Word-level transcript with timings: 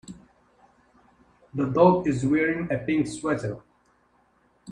The 1.53 1.65
dog 1.67 2.07
is 2.07 2.25
wearing 2.25 2.71
a 2.71 2.79
pink 2.79 3.05
sweater. 3.05 3.61